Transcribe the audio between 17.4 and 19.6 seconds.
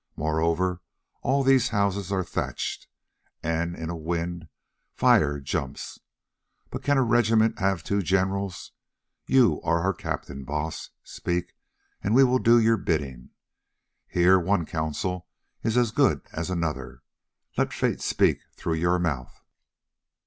Let fate speak through your mouth."